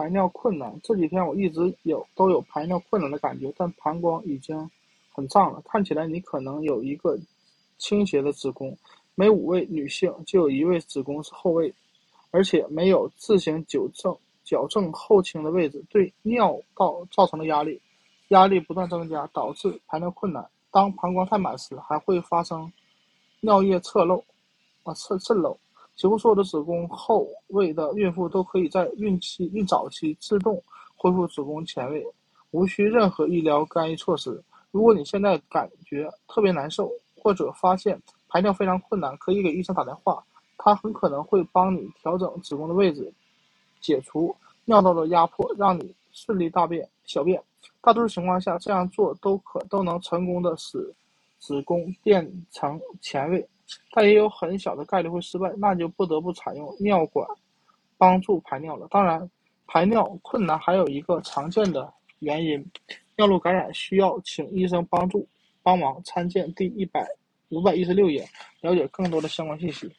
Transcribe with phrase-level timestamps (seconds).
[0.00, 0.80] 排尿困难。
[0.82, 4.70] 这几天我一直有都有排尿困难的感觉，但膀胱已经
[5.12, 5.62] 很胀了。
[5.66, 7.18] 看起来你可能有一个
[7.76, 8.74] 倾斜的子宫，
[9.14, 11.70] 每五位女性就有一位子宫是后位，
[12.30, 17.78] 而且没有自行纠正矫正后倾的位置，对尿道造成的压力，
[18.28, 20.42] 压力不断增加，导致排尿困难。
[20.70, 22.72] 当膀胱太满时，还会发生
[23.40, 24.24] 尿液侧漏，
[24.82, 25.58] 啊侧渗漏。
[26.00, 30.58] 几乎所有的子宫后位的孕妇都可以在孕期、孕早期自动
[30.96, 32.02] 恢复子宫前位，
[32.52, 34.42] 无需任何医疗干预措施。
[34.70, 40.24] 如果你现在感觉特别难受，或者发现排尿非常困难，可以给医生打电话，
[40.56, 43.12] 他很可能会帮你调整子宫的位置，
[43.82, 47.38] 解除尿道的压迫，让你顺利大便、小便。
[47.82, 50.94] 大多数情况下，这样做都可都能成功的使
[51.38, 53.46] 子宫变成前位。
[53.92, 57.26] 但也有很小的概率会失败，那就不得不采用尿管
[57.96, 58.86] 帮助排尿了。
[58.90, 59.30] 当然，
[59.66, 62.64] 排尿困难还有一个常见的原因，
[63.16, 65.26] 尿路感染，需要请医生帮助
[65.62, 66.02] 帮忙。
[66.04, 67.06] 参见第一百
[67.50, 68.26] 五百一十六页，
[68.60, 69.90] 了解更多的相关信息。